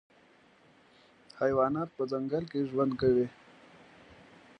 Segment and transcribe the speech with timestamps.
[1.39, 3.27] حیوانات په ځنګل کي ژوند کوي.